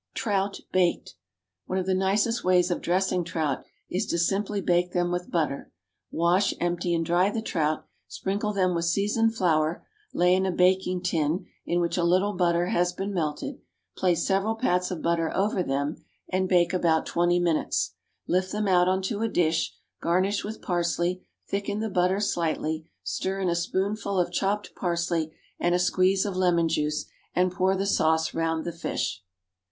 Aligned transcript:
=Trout, 0.15 0.61
Baked.= 0.71 1.13
One 1.67 1.77
of 1.77 1.85
the 1.85 1.93
nicest 1.93 2.43
ways 2.43 2.71
of 2.71 2.81
dressing 2.81 3.23
trout 3.23 3.63
is 3.87 4.07
to 4.07 4.17
simply 4.17 4.59
bake 4.59 4.93
them 4.93 5.11
with 5.11 5.29
butter. 5.29 5.71
Wash, 6.09 6.55
empty, 6.59 6.95
and 6.95 7.05
dry 7.05 7.29
the 7.29 7.39
trout, 7.43 7.85
sprinkle 8.07 8.51
them 8.51 8.73
with 8.73 8.85
seasoned 8.85 9.35
flour, 9.35 9.85
lay 10.11 10.33
in 10.33 10.43
a 10.47 10.51
baking 10.51 11.03
tin 11.03 11.45
in 11.67 11.79
which 11.79 11.97
a 11.99 12.03
little 12.03 12.33
butter 12.33 12.69
has 12.69 12.91
been 12.91 13.13
melted, 13.13 13.61
place 13.95 14.25
several 14.25 14.55
pats 14.55 14.89
of 14.89 15.03
butter 15.03 15.31
over 15.37 15.61
them, 15.61 15.97
and 16.29 16.49
bake 16.49 16.73
about 16.73 17.05
twenty 17.05 17.37
minutes. 17.39 17.93
Lift 18.27 18.51
them 18.51 18.67
out 18.67 18.87
on 18.87 19.03
to 19.03 19.21
a 19.21 19.27
dish, 19.29 19.71
garnish 20.01 20.43
with 20.43 20.63
parsley, 20.63 21.21
thicken 21.47 21.79
the 21.79 21.91
butter 21.91 22.19
slightly, 22.19 22.87
stir 23.03 23.39
in 23.39 23.49
a 23.49 23.55
spoonful 23.55 24.17
of 24.19 24.31
chopped 24.31 24.73
parsley 24.73 25.31
and 25.59 25.75
a 25.75 25.77
squeeze 25.79 26.25
of 26.25 26.35
lemon 26.35 26.67
juice, 26.67 27.05
and 27.35 27.51
pour 27.51 27.75
the 27.77 27.85
sauce 27.85 28.33
round 28.33 28.65
the 28.65 28.71
fish. 28.71 29.21